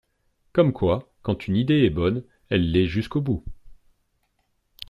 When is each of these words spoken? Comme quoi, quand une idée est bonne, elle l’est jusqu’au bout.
Comme 0.51 0.73
quoi, 0.73 1.13
quand 1.21 1.47
une 1.47 1.55
idée 1.55 1.83
est 1.83 1.91
bonne, 1.91 2.23
elle 2.49 2.71
l’est 2.71 2.87
jusqu’au 2.87 3.21
bout. 3.21 3.45